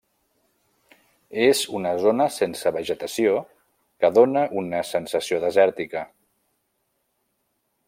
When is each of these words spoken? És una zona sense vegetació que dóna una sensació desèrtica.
És 1.47 1.59
una 1.79 1.91
zona 2.05 2.27
sense 2.37 2.71
vegetació 2.79 3.35
que 4.05 4.11
dóna 4.17 4.45
una 4.63 4.81
sensació 4.95 5.41
desèrtica. 5.47 6.05